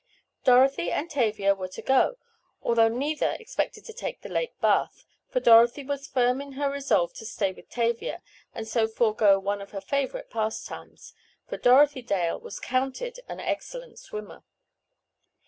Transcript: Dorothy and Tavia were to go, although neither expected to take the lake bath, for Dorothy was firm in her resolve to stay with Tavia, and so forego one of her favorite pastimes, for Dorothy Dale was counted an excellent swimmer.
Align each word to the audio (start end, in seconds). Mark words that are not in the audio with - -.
Dorothy 0.43 0.89
and 0.91 1.11
Tavia 1.11 1.53
were 1.53 1.67
to 1.67 1.81
go, 1.83 2.15
although 2.63 2.87
neither 2.87 3.37
expected 3.39 3.85
to 3.85 3.93
take 3.93 4.21
the 4.21 4.29
lake 4.29 4.59
bath, 4.59 5.05
for 5.29 5.39
Dorothy 5.39 5.83
was 5.83 6.07
firm 6.07 6.41
in 6.41 6.53
her 6.53 6.71
resolve 6.71 7.13
to 7.13 7.23
stay 7.27 7.51
with 7.51 7.69
Tavia, 7.69 8.23
and 8.51 8.67
so 8.67 8.87
forego 8.87 9.37
one 9.37 9.61
of 9.61 9.69
her 9.73 9.79
favorite 9.81 10.31
pastimes, 10.31 11.13
for 11.47 11.57
Dorothy 11.57 12.01
Dale 12.01 12.39
was 12.39 12.59
counted 12.59 13.19
an 13.29 13.39
excellent 13.39 13.99
swimmer. 13.99 14.43